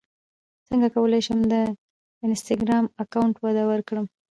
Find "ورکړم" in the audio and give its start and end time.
3.71-4.05